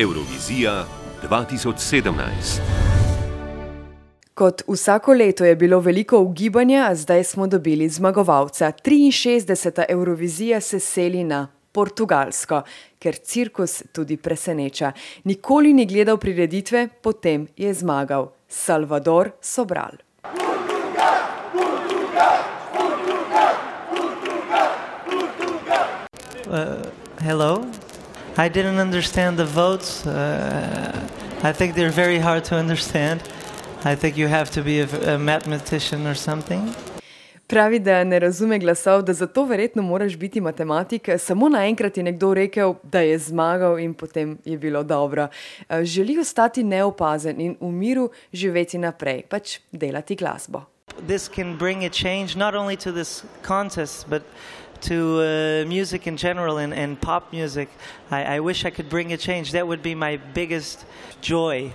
[0.00, 0.84] Eurovizija
[1.28, 2.60] 2017.
[4.34, 8.72] Kot vsako leto je bilo veliko ugibanja, a zdaj smo dobili zmagovalca.
[8.84, 9.84] 63.
[9.88, 12.62] Eurovizija se seli na Portugalsko,
[12.98, 14.92] ker cirkus tudi preseneča.
[15.24, 20.00] Nikoli ni gledal prireditve, potem je zmagal Salvador Sobral.
[26.46, 26.86] Uh,
[27.18, 27.89] hello.
[28.36, 30.06] I didn't understand the votes.
[30.06, 30.92] Uh,
[31.42, 33.22] I think they're very hard to understand.
[33.84, 36.74] I think you have to be a, a mathematician or something.
[37.50, 41.08] Pravi, da ne razume glasov, da zato verjetno moraš biti matematik.
[41.18, 45.28] Samo naenkrat je nekdo rekel, da je zmagal in potem je bilo dobro.
[45.82, 50.62] Želi ostati neopazen in v miru živeti naprej, pač delati glasbo.
[51.06, 54.22] This can bring a change not only to this contest, but
[54.82, 57.68] to uh, music in general and, and pop music.
[58.10, 59.52] I, I wish I could bring a change.
[59.52, 60.84] That would be my biggest
[61.20, 61.72] joy.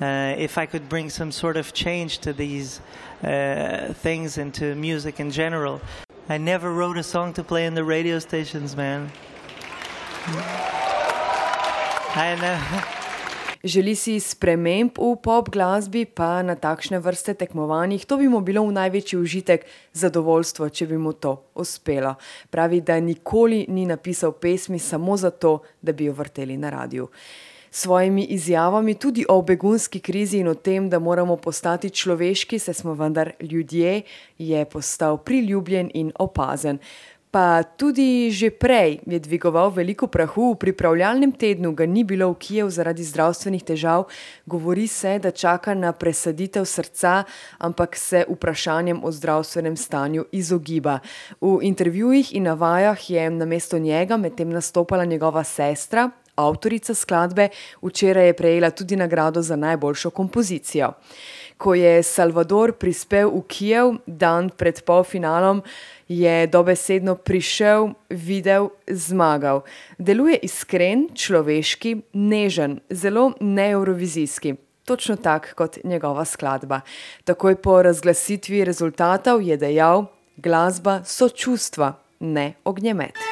[0.00, 2.80] Uh, if I could bring some sort of change to these
[3.22, 5.80] uh, things and to music in general.
[6.28, 9.10] I never wrote a song to play in the radio stations, man.
[12.14, 12.94] I know.
[13.68, 18.00] Želi si sprememb v pop glasbi, pa na takšne vrste tekmovanjih.
[18.08, 22.14] To bi mu bilo v največji užitek, zadovoljstvo, če bi mu to uspelo.
[22.48, 27.10] Pravi, da nikoli ni napisal pesmi samo zato, da bi jo vrteli na radiju.
[27.68, 32.72] S svojimi izjavami tudi o begunski krizi in o tem, da moramo postati človeški, se
[32.72, 34.02] smo vendar ljudje,
[34.38, 36.80] je postal priljubljen in opazen.
[37.30, 42.40] Pa tudi že prej je dvigoval veliko prahu, v pripravljalnem tednu ga ni bilo v
[42.40, 44.08] Kijev zaradi zdravstvenih težav,
[44.48, 47.28] govori se, da čaka na presaditev srca,
[47.60, 51.04] ampak se vprašanjem o zdravstvenem stanju izogiba.
[51.40, 56.10] V intervjujih in navajah je namesto njega medtem nastopala njegova sestra.
[56.38, 57.48] Avtorica skladbe
[57.82, 60.92] včeraj je prejela tudi nagrado za najboljšo kompozicijo.
[61.58, 65.62] Ko je Salvador prispel v Kijev dan pred polfinalom,
[66.08, 69.64] je dobesedno prišel, videl, zmagal.
[69.98, 74.54] Deluje iskren, človeški, nežen, zelo neeurovizijski.
[74.86, 76.80] Točno tak kot njegova skladba.
[77.24, 83.27] Takoj po razglasitvi rezultatov je dejal: Glasba so čustva, ne ognjemet.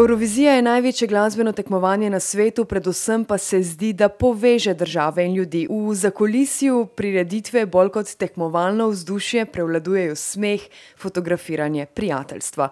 [0.00, 5.34] Eurovizija je največje glasbeno tekmovanje na svetu, predvsem pa se zdi, da poveže države in
[5.34, 5.66] ljudi.
[5.70, 10.60] V zakolisju prireditve bolj kot tekmovalno vzdušje prevladujejo smeh,
[10.96, 12.68] fotografiranje, prijateljstva.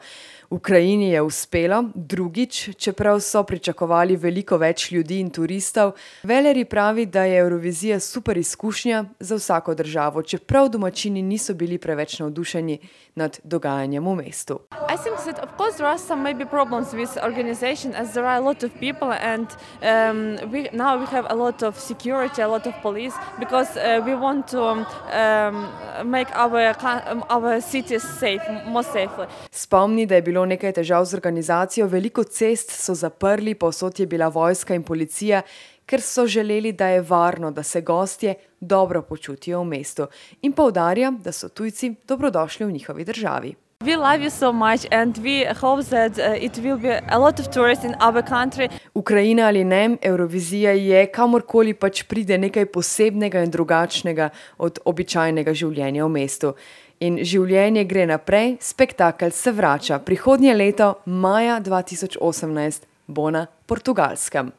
[0.51, 7.25] Ukrajini je uspelo, drugič, čeprav so pričakovali veliko več ljudi in turistov, Veleri pravi, da
[7.25, 12.79] je Eurovizija super izkušnja za vsako državo, čeprav domačini niso bili preveč navdušeni
[13.15, 14.61] nad dogajanjem v mestu.
[14.73, 18.37] I think that of course there are some maybe problems with organization as there are
[18.37, 19.47] a lot of people and
[19.83, 24.03] um, we now we have a lot of security, a lot of police because uh,
[24.07, 26.75] we want to um, um, make our
[27.11, 29.27] um, our cities safe, more safely.
[29.51, 34.29] Spomni, da je bilo nekaj težav z organizacijo, veliko cest so zaprli, povsod je bila
[34.29, 35.43] vojska in policija,
[35.87, 40.07] ker so želeli, da je varno, da se gostje dobro počutijo v mestu.
[40.43, 43.55] In poudarja, da so tujci dobrodošli v njihovi državi.
[43.85, 47.39] We love you so much and we hope that uh, it will be a lot
[47.39, 48.69] of tourists in our country.
[48.95, 56.05] Ukrajina ali ne, Eurovizija je kamorkoli pač pride nekaj posebnega in drugačnega od običajnega življenja
[56.05, 56.53] v mestu.
[57.01, 59.99] In življenje gre naprej, spektakel se vrača.
[59.99, 64.51] Prihodnje leto, maja 2018, bo na Portugalskem.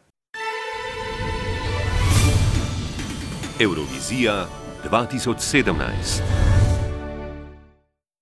[3.60, 4.48] Eurovizija
[4.88, 6.59] 2017.